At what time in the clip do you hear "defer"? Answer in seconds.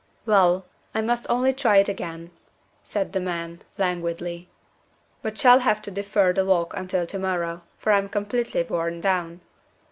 5.91-6.33